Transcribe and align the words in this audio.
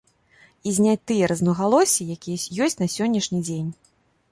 І 0.71 0.71
зняць 0.77 1.03
тыя 1.11 1.27
рознагалоссі, 1.33 2.09
якія 2.15 2.65
ёсць 2.67 2.79
на 2.83 2.91
сённяшні 2.97 3.45
дзень. 3.47 3.71